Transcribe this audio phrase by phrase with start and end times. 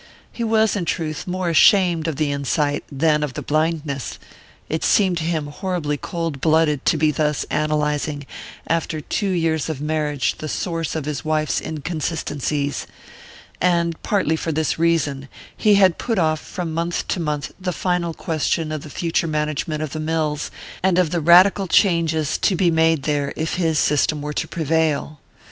[0.31, 4.17] He was, in truth, more ashamed of the insight than of the blindness:
[4.67, 8.25] it seemed to him horribly cold blooded to be thus analyzing,
[8.65, 12.87] after two years of marriage, the source of his wife's inconsistencies.
[13.61, 18.15] And, partly for this reason, he had put off from month to month the final
[18.15, 20.49] question of the future management of the mills,
[20.81, 25.19] and of the radical changes to be made there if his system were to prevail.